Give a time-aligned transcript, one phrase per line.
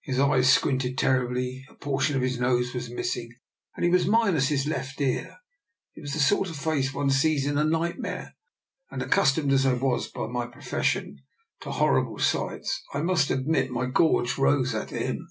[0.00, 3.28] His eyes squinted terribly, a portion of his nose was missing,
[3.76, 5.40] and hie was minus his left ear.
[5.94, 8.34] It was the sort of face one sees in a nightmare,
[8.90, 11.18] and, accus tomed as I was by my profession
[11.60, 12.22] to horrible DR.
[12.22, 12.64] NIKOLA'S EXPERIMENT.
[12.64, 15.28] 6/ sights, I must admit my gorge rose at him.